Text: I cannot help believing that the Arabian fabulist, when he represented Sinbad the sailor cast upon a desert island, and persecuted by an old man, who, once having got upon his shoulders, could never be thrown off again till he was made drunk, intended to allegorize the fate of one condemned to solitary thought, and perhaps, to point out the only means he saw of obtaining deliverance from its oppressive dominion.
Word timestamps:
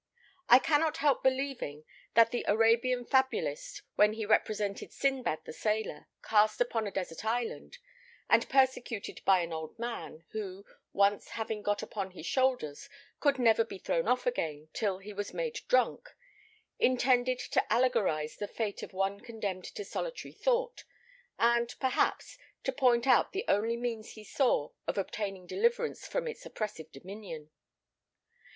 I 0.49 0.57
cannot 0.57 0.97
help 0.97 1.21
believing 1.21 1.83
that 2.15 2.31
the 2.31 2.43
Arabian 2.47 3.05
fabulist, 3.05 3.83
when 3.97 4.13
he 4.13 4.25
represented 4.25 4.91
Sinbad 4.91 5.41
the 5.45 5.53
sailor 5.53 6.07
cast 6.23 6.59
upon 6.59 6.87
a 6.87 6.91
desert 6.91 7.23
island, 7.23 7.77
and 8.27 8.49
persecuted 8.49 9.21
by 9.25 9.41
an 9.41 9.53
old 9.53 9.77
man, 9.77 10.23
who, 10.31 10.65
once 10.91 11.27
having 11.27 11.61
got 11.61 11.83
upon 11.83 12.09
his 12.09 12.25
shoulders, 12.25 12.89
could 13.19 13.37
never 13.37 13.63
be 13.63 13.77
thrown 13.77 14.07
off 14.07 14.25
again 14.25 14.69
till 14.73 14.97
he 14.97 15.13
was 15.13 15.35
made 15.35 15.59
drunk, 15.67 16.09
intended 16.79 17.37
to 17.37 17.63
allegorize 17.69 18.37
the 18.37 18.47
fate 18.47 18.81
of 18.81 18.93
one 18.93 19.19
condemned 19.19 19.65
to 19.65 19.85
solitary 19.85 20.31
thought, 20.33 20.83
and 21.37 21.75
perhaps, 21.79 22.39
to 22.63 22.71
point 22.71 23.05
out 23.05 23.33
the 23.33 23.45
only 23.47 23.77
means 23.77 24.13
he 24.13 24.23
saw 24.23 24.71
of 24.87 24.97
obtaining 24.97 25.45
deliverance 25.45 26.07
from 26.07 26.27
its 26.27 26.43
oppressive 26.43 26.91
dominion. 26.91 27.51